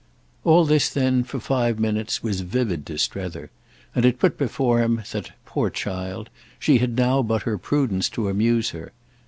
All 0.43 0.65
this 0.65 0.89
then, 0.89 1.23
for 1.23 1.39
five 1.39 1.77
minutes, 1.79 2.23
was 2.23 2.41
vivid 2.41 2.87
to 2.87 2.97
Strether, 2.97 3.51
and 3.93 4.03
it 4.03 4.17
put 4.17 4.35
before 4.35 4.79
him 4.81 5.03
that, 5.11 5.33
poor 5.45 5.69
child, 5.69 6.31
she 6.57 6.79
had 6.79 6.97
now 6.97 7.21
but 7.21 7.43
her 7.43 7.59
prudence 7.59 8.09
to 8.09 8.27
amuse 8.27 8.71
her. 8.71 8.93